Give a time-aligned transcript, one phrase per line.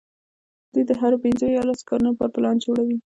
[0.73, 2.97] دوی د هرو پینځو یا لسو کلونو لپاره پلان جوړوي.